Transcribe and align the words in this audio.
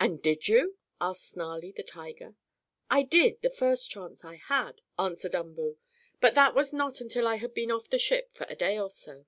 "And 0.00 0.20
did 0.20 0.48
you?" 0.48 0.76
asked 1.00 1.22
Snarlie, 1.22 1.70
the 1.70 1.84
tiger. 1.84 2.34
"I 2.90 3.04
did, 3.04 3.40
the 3.42 3.48
first 3.50 3.88
chance 3.92 4.24
I 4.24 4.34
had," 4.34 4.80
answered 4.98 5.36
Umboo. 5.36 5.78
"But 6.20 6.34
that 6.34 6.56
was 6.56 6.72
not 6.72 7.00
until 7.00 7.28
I 7.28 7.36
had 7.36 7.54
been 7.54 7.70
off 7.70 7.88
the 7.88 7.96
ship 7.96 8.32
for 8.32 8.44
a 8.48 8.56
day 8.56 8.76
or 8.76 8.90
so." 8.90 9.24